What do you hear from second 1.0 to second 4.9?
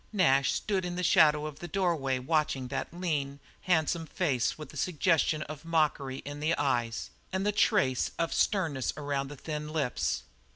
shadow of the doorway watching that lean, handsome face with the